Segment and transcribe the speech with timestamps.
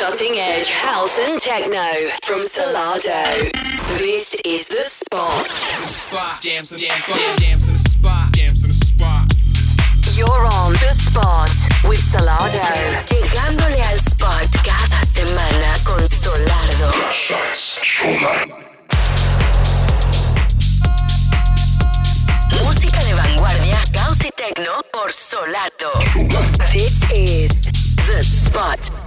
[0.00, 3.52] Cutting edge house and techno from Solardo.
[3.98, 5.44] This is the spot.
[5.44, 6.40] The spot.
[6.40, 7.04] Jams and jams,
[7.36, 8.32] jams in the spot.
[8.32, 9.30] Jams in the spot.
[10.16, 11.50] You're on the spot
[11.86, 12.64] with Solardo.
[13.10, 16.92] Llegándole al spot cada semana con Solardo.
[22.64, 25.92] Música de vanguardia, house y techno por Solardo.
[26.72, 27.50] This is
[28.06, 28.99] The Spot.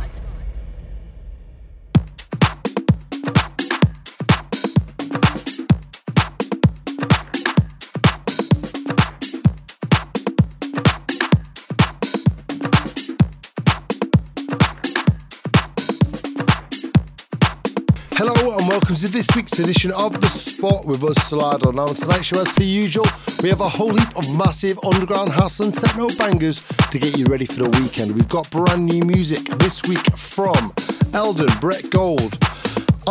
[18.25, 21.73] Hello and welcome to this week's edition of The Spot with us, Solardo.
[21.73, 23.05] Now, on tonight's show, as per usual,
[23.41, 27.25] we have a whole heap of massive underground house and techno bangers to get you
[27.25, 28.15] ready for the weekend.
[28.15, 30.71] We've got brand new music this week from
[31.13, 32.39] Eldon, Brett Gold,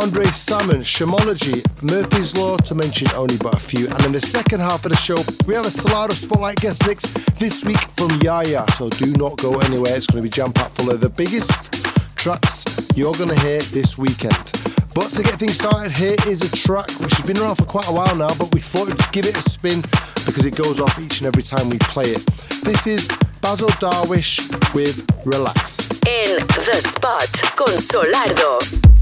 [0.00, 3.88] Andre Salmon, Shermanology, Murphy's Law, to mention only but a few.
[3.88, 7.12] And in the second half of the show, we have a Solardo Spotlight guest mix
[7.36, 8.64] this week from Yaya.
[8.72, 9.94] So do not go anywhere.
[9.94, 11.84] It's going to be jam packed full of the biggest
[12.16, 12.64] tracks
[12.96, 14.71] you're going to hear this weekend.
[14.94, 17.88] But to get things started, here is a track which has been around for quite
[17.88, 19.80] a while now, but we thought we'd give it a spin
[20.26, 22.26] because it goes off each and every time we play it.
[22.62, 23.08] This is
[23.40, 24.40] Bassel Darwish
[24.74, 25.88] with Relax.
[26.06, 29.01] En The Spot con Solardo.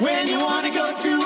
[0.00, 1.23] when you wanna go to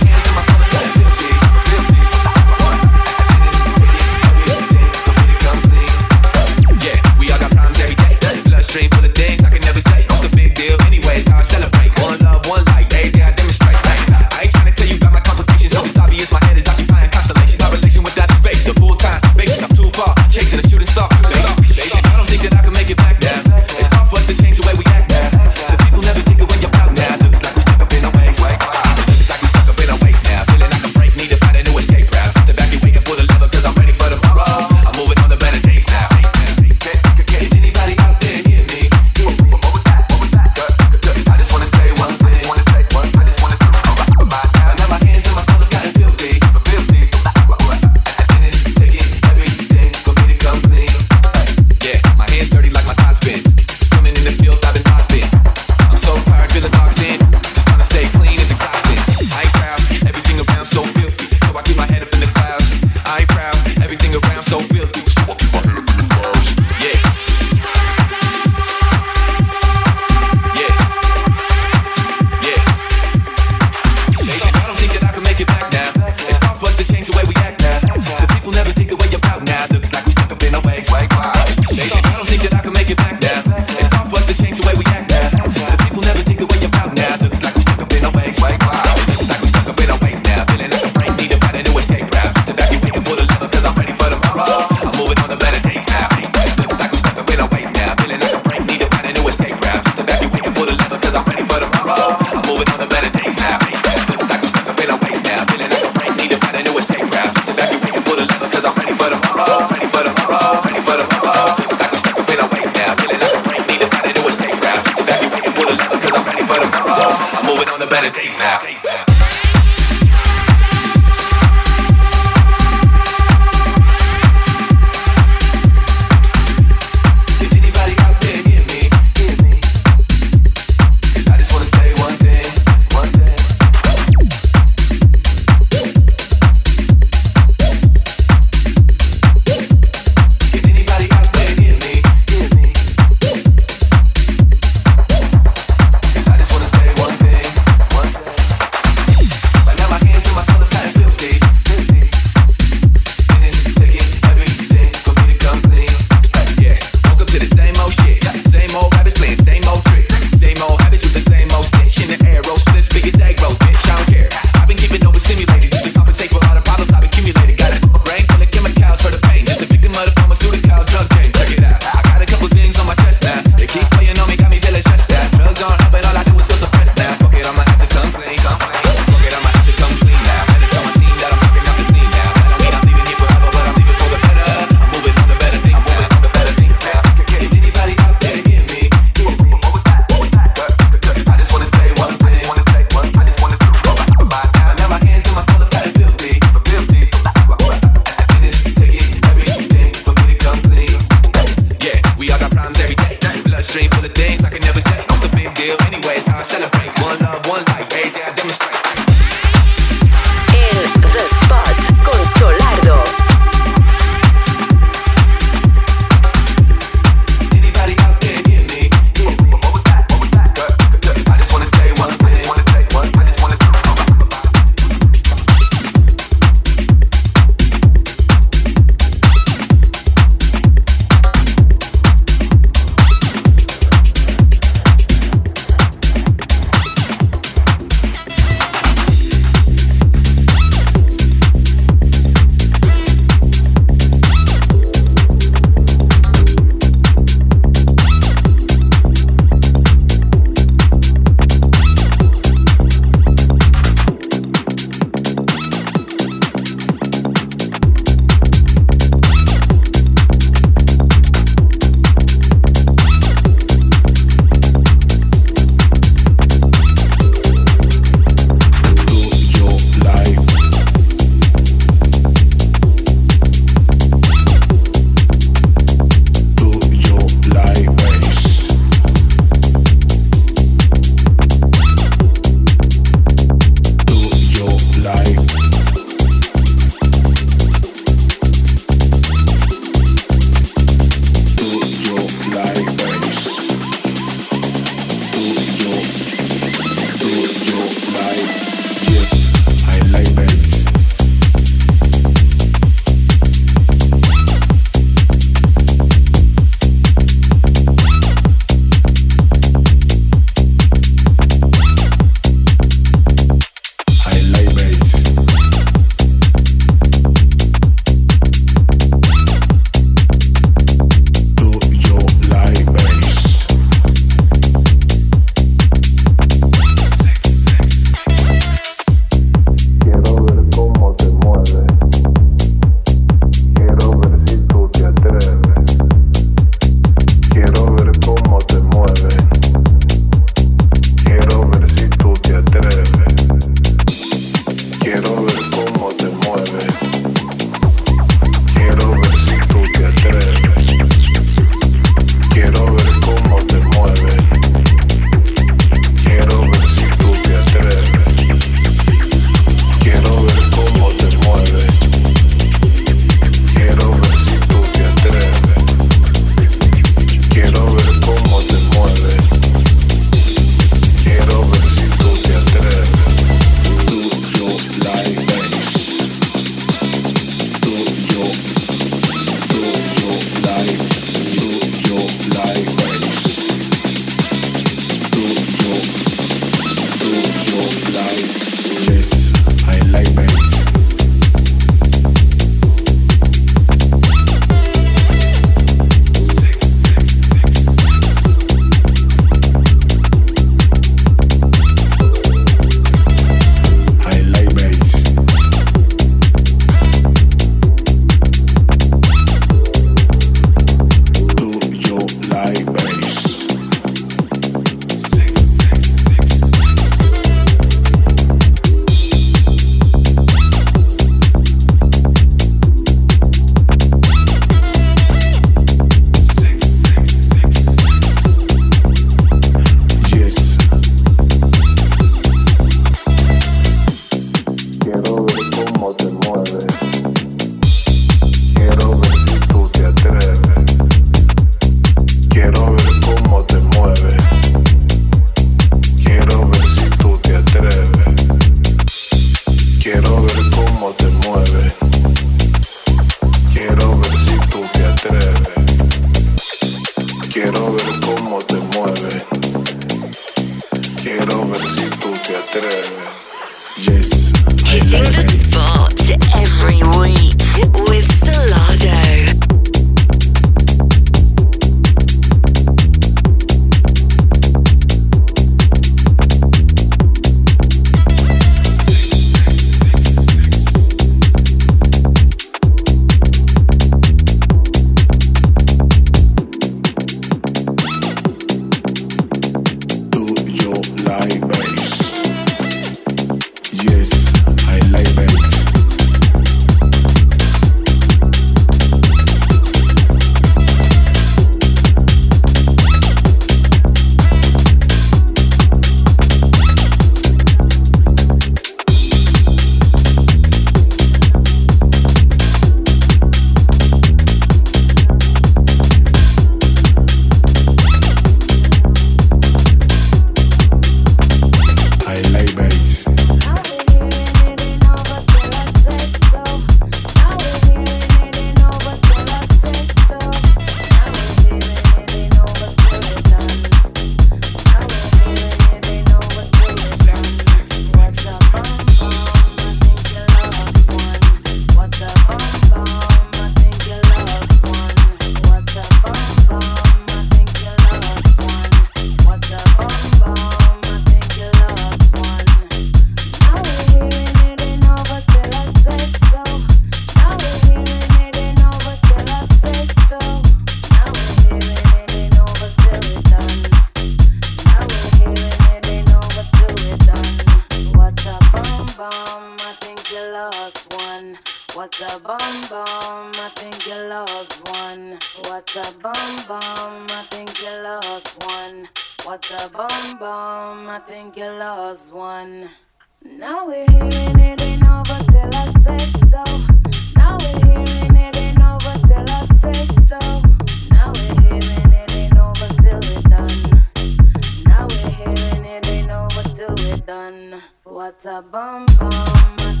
[598.45, 600.00] a bum bum.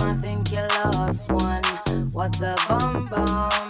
[0.00, 1.62] I think you lost one.
[2.12, 3.26] What a bum bum,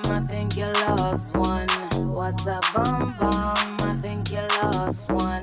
[0.06, 1.68] I think you lost one.
[1.96, 5.42] What a bum bum, I think you lost one.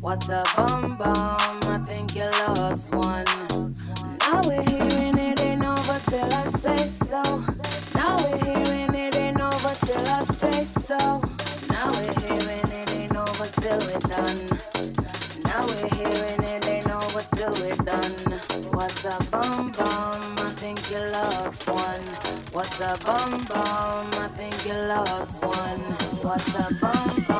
[0.00, 3.24] What a bum bum, I think you lost one.
[4.20, 7.22] Now we're hearing it ain't over till I say so.
[7.94, 10.98] Now we're hearing it ain't over till I say so.
[11.70, 14.59] Now we're hearing it ain't over till we're done.
[22.60, 24.10] What's a bum bum?
[24.20, 25.80] I think you lost one.
[26.20, 27.39] What's a bum bum?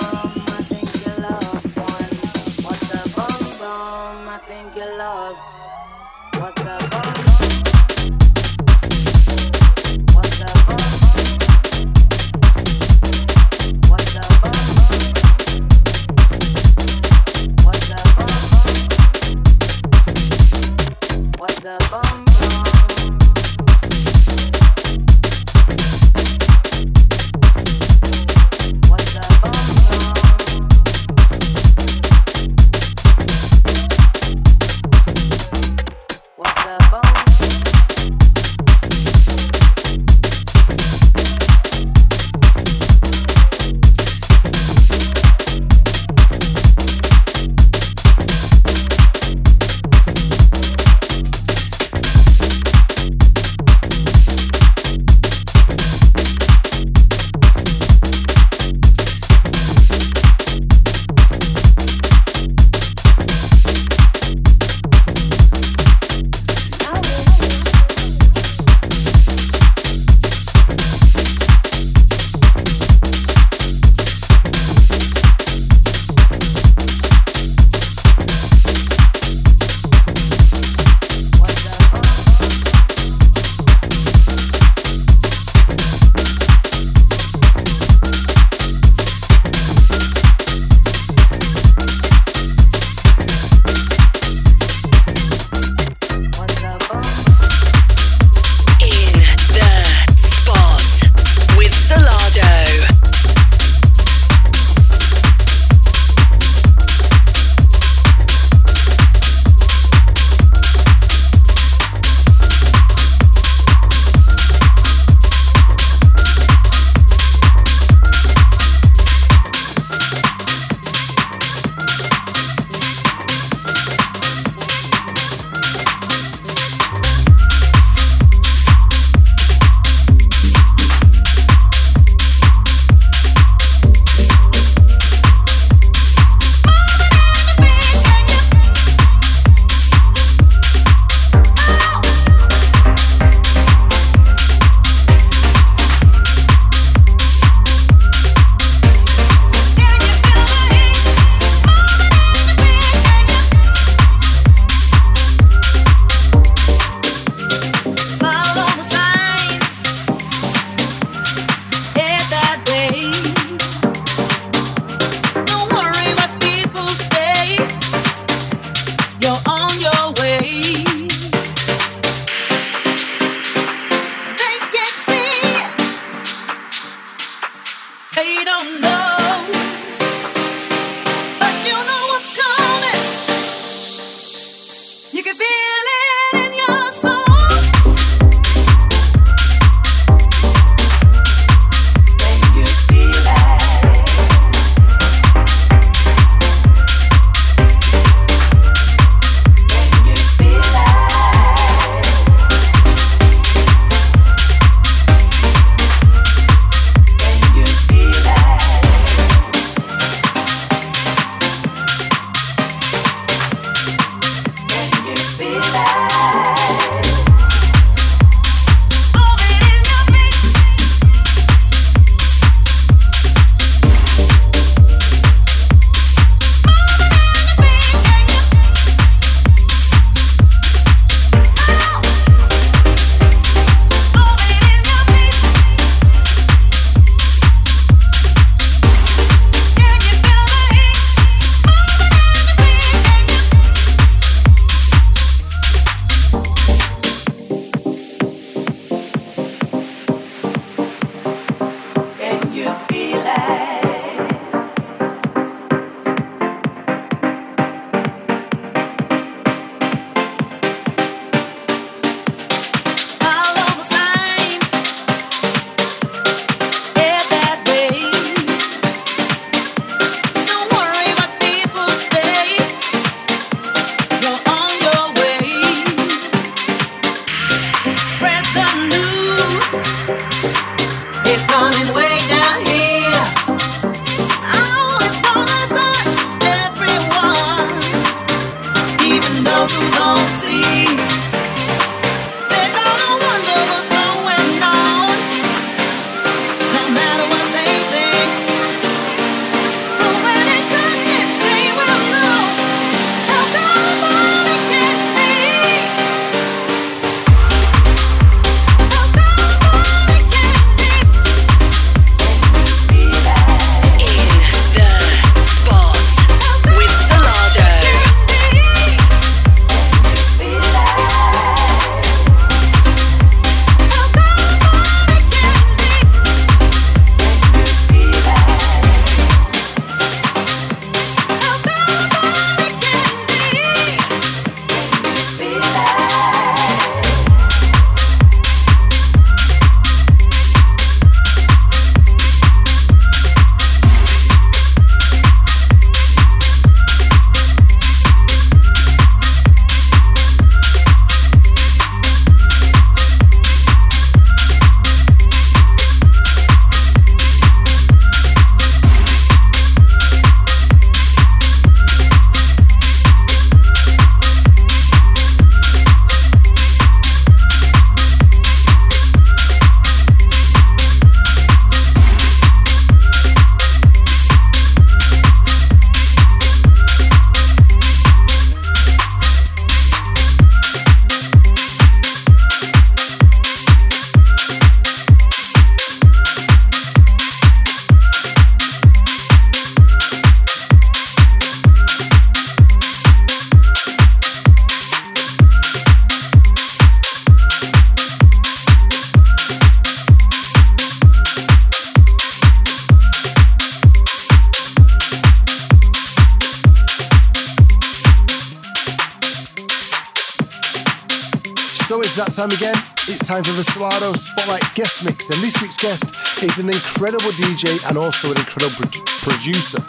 [413.40, 415.32] Time for the Solardo Spotlight guest mix.
[415.32, 416.12] And this week's guest
[416.44, 419.80] is an incredible DJ and also an incredible pro- producer.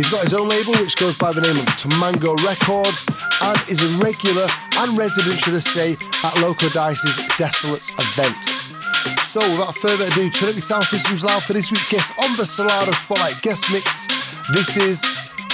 [0.00, 3.04] He's got his own label, which goes by the name of Tamango Records,
[3.44, 4.48] and is a regular
[4.80, 5.92] and resident, should I say,
[6.24, 8.72] at Loco Dice's Desolat events.
[9.20, 12.32] So, without further ado, turn up your sound systems loud for this week's guest on
[12.40, 14.08] the Solardo Spotlight guest mix.
[14.56, 15.04] This is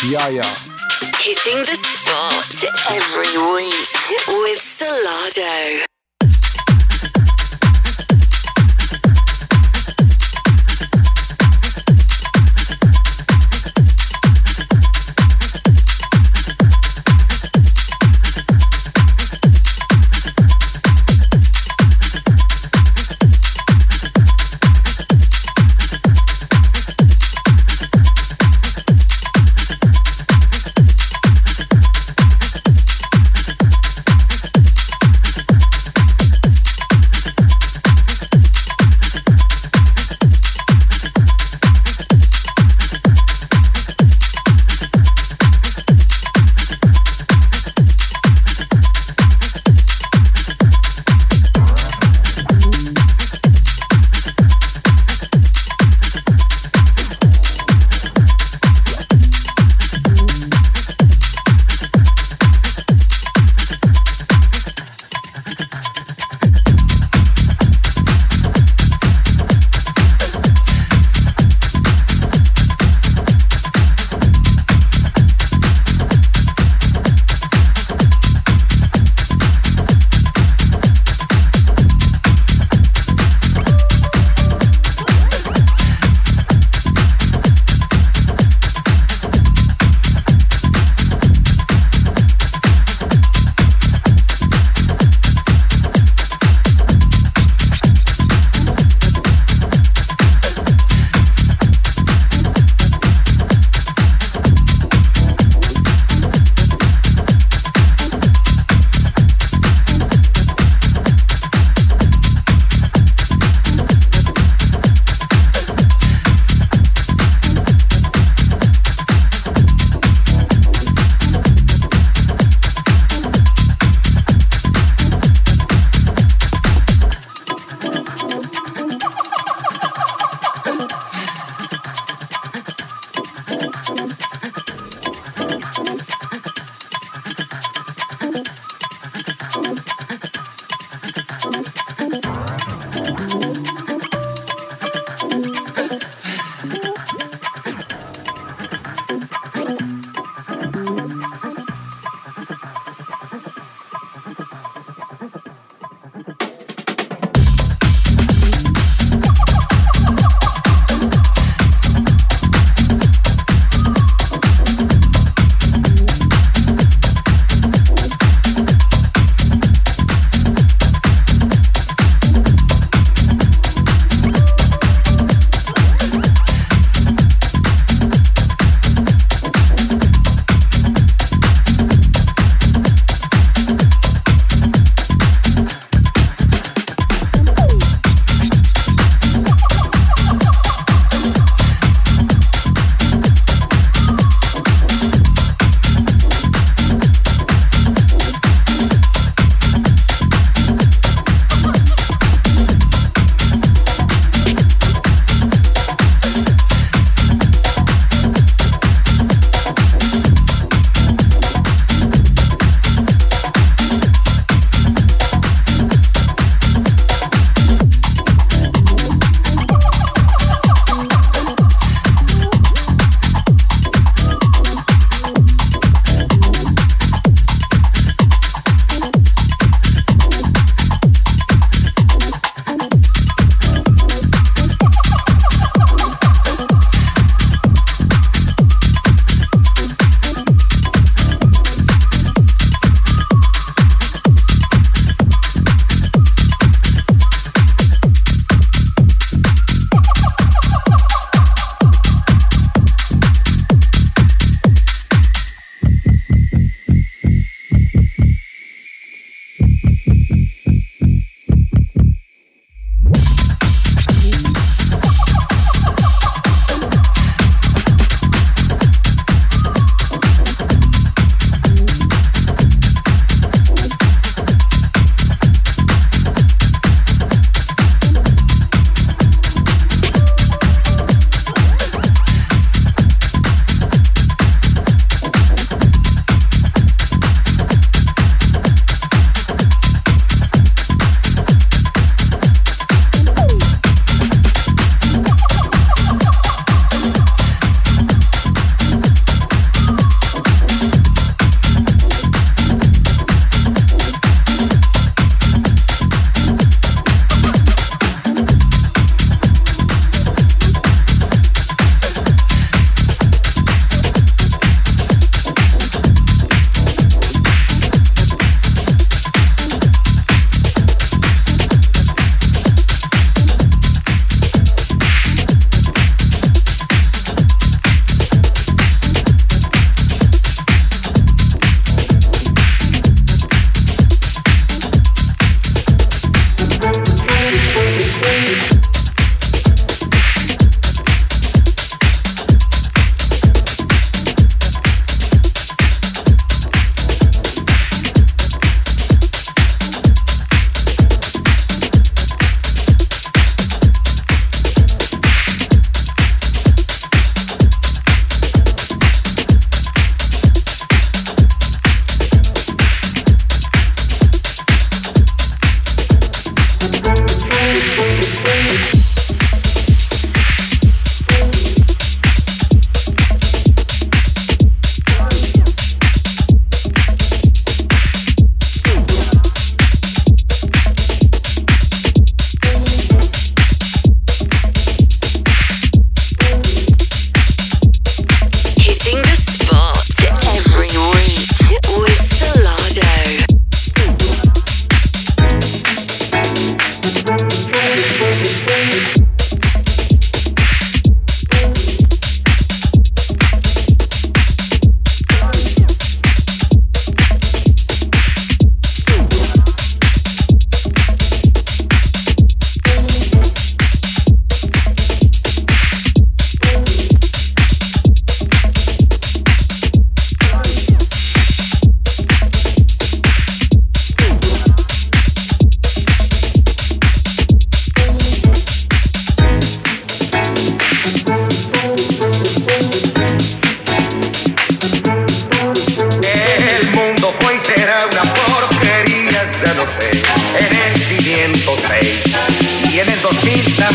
[0.07, 0.47] Yaya.
[1.19, 2.55] Hitting the spot
[2.87, 3.91] every week
[4.31, 5.91] with Solardo.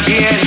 [0.08, 0.47] 2000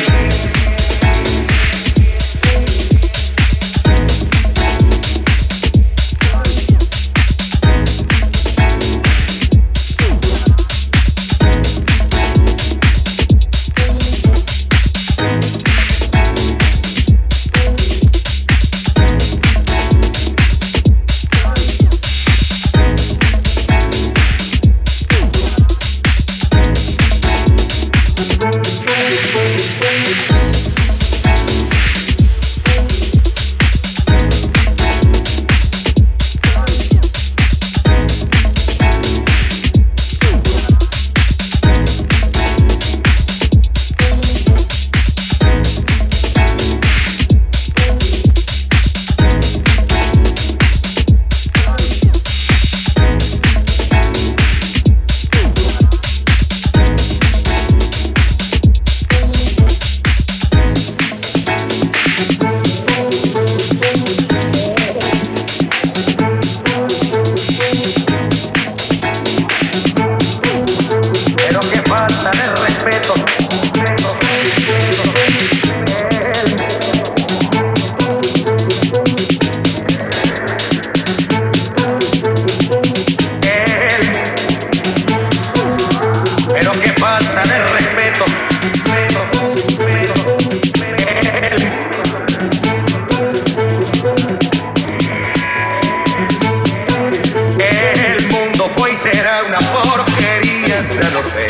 [99.03, 101.47] será una porquería, ya lo sé.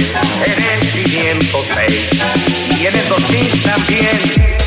[0.46, 2.10] En el 506
[2.78, 4.59] y en el 2000 también.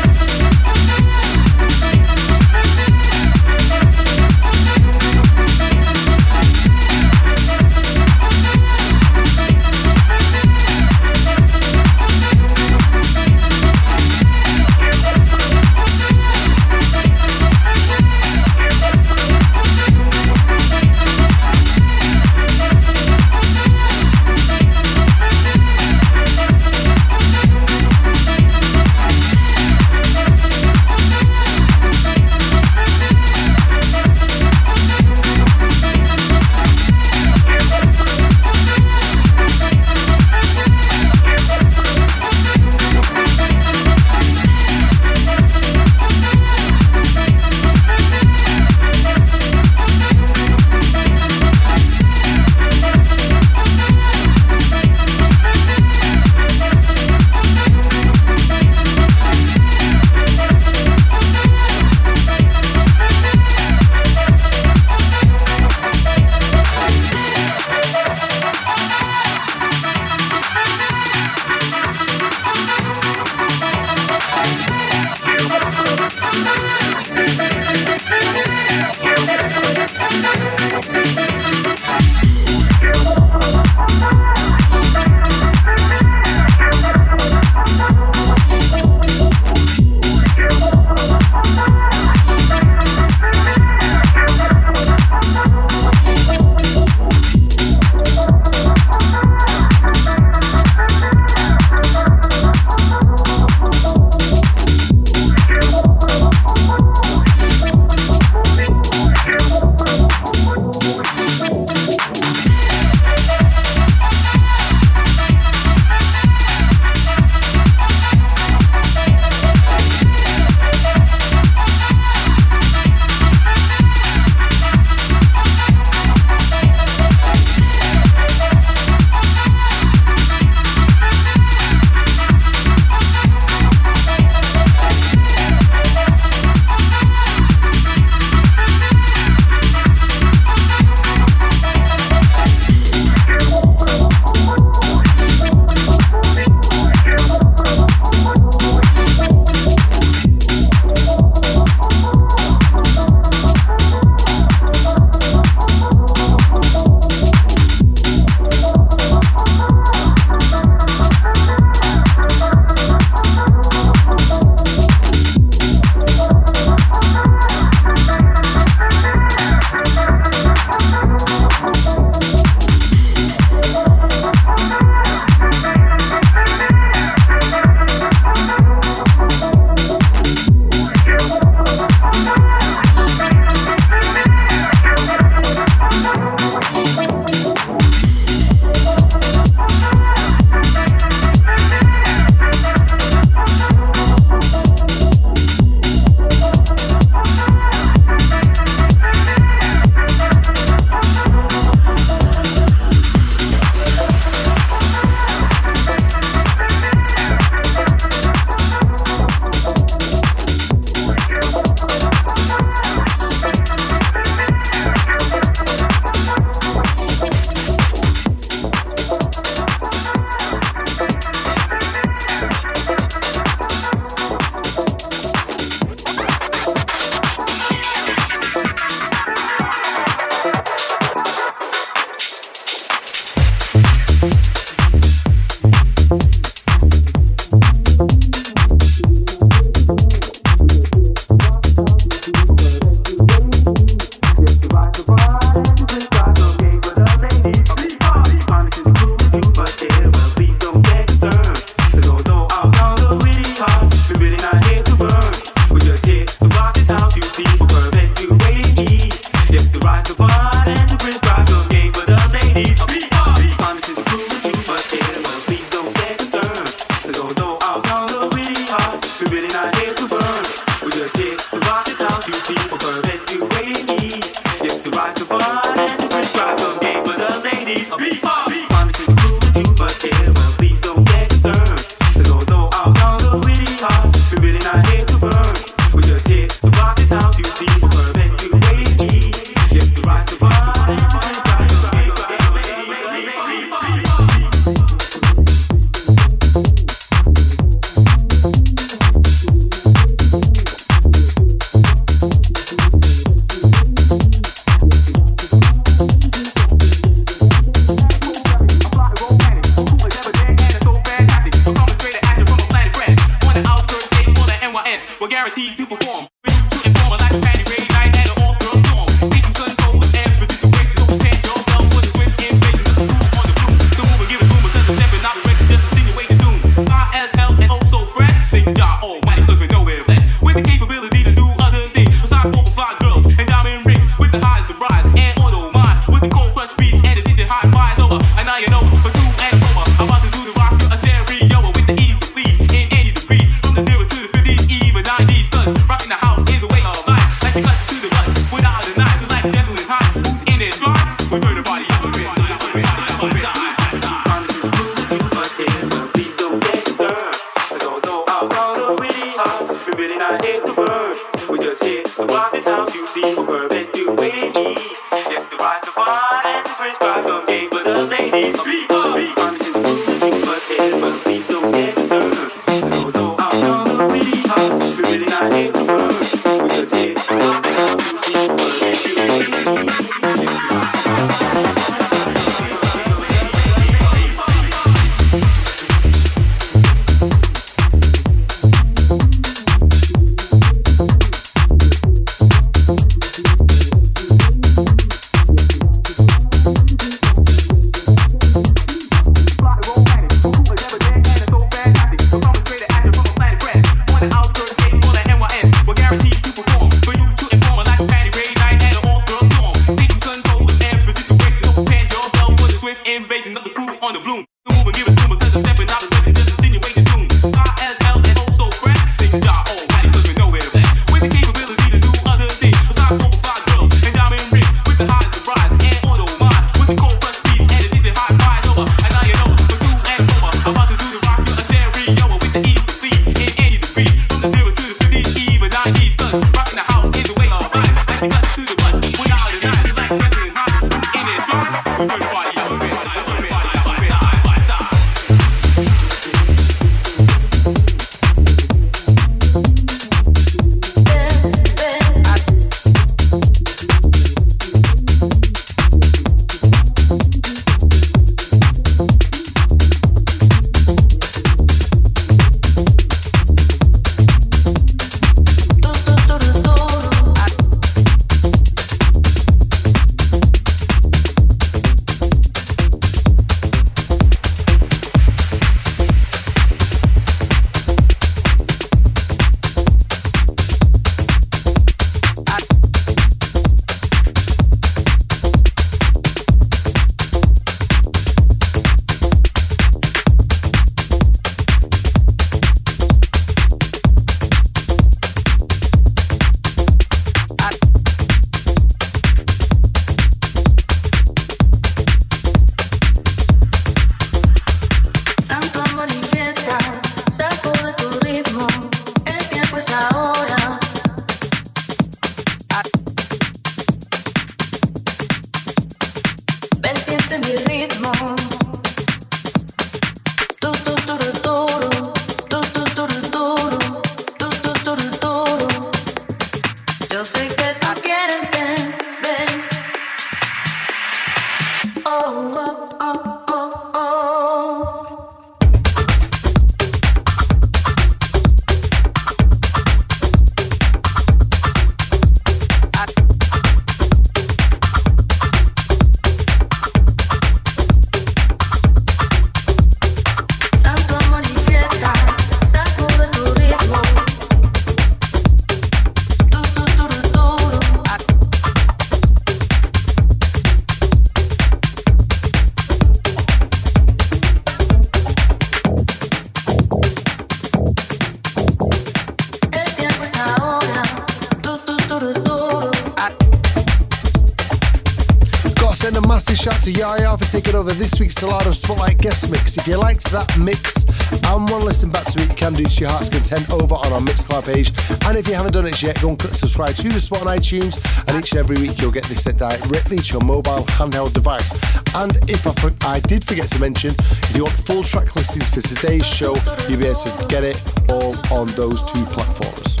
[578.16, 579.76] This week's Solardo Spotlight guest mix.
[579.76, 582.84] If you liked that mix and want to listen back to it, you can do
[582.84, 584.88] to your heart's content over on our Mixcloud page.
[585.28, 587.58] And if you haven't done it yet, go and click subscribe to the spot on
[587.58, 588.00] iTunes.
[588.28, 591.76] And each and every week, you'll get this sent directly to your mobile handheld device.
[592.16, 595.82] And if I, I did forget to mention, if you want full track listings for
[595.84, 596.56] today's show,
[596.88, 597.76] you'll be able to get it
[598.08, 600.00] all on those two platforms.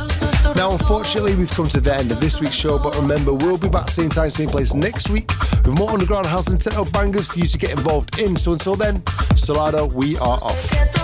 [0.56, 3.68] Now, unfortunately, we've come to the end of this week's show, but remember, we'll be
[3.68, 5.28] back same time, same place next week
[5.66, 8.36] with more underground house and techno bangers for you to get involved in.
[8.36, 8.96] So until then,
[9.34, 10.95] Solardo, we are off.